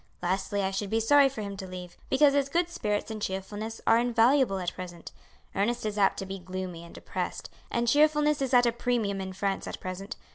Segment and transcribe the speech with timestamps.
[0.23, 3.79] Lastly I should be sorry for him to leave, because his good spirits and cheerfulness
[3.85, 5.11] are invaluable at present.
[5.53, 9.31] Ernest is apt to be gloomy and depressed, and cheerfulness is at a premium in
[9.31, 10.15] France at present.